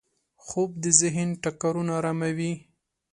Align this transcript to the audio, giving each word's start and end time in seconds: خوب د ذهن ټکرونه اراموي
خوب 0.45 0.69
د 0.83 0.85
ذهن 0.99 1.29
ټکرونه 1.43 1.91
اراموي 1.99 2.53